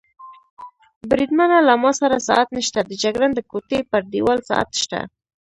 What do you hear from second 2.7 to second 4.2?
د جګړن د کوټې پر